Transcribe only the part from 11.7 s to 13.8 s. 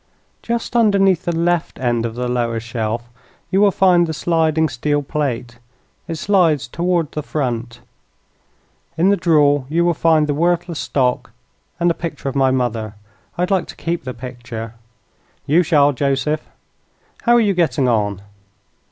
and a picture of my mother. I'd like to